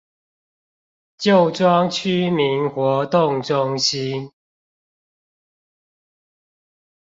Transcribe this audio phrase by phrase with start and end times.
[1.19, 4.31] 舊莊區民活動中心